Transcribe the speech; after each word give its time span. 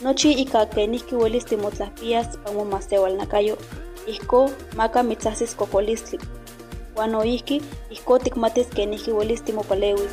Nochi 0.00 0.32
ika 0.32 0.66
kenihki 0.66 1.16
welis 1.16 1.44
timotlahpias 1.44 2.38
pamo 2.44 2.64
masewalnakayo, 2.64 3.58
ihko 4.06 4.50
maka 4.76 5.02
mitzahsis 5.02 5.56
kokolistli. 5.56 6.20
Wan 6.96 7.14
oihki, 7.14 7.62
ihko 7.90 8.18
tikmatis 8.18 8.68
kenihki 8.70 9.12
welis 9.12 9.42
timopalewis. 9.42 10.12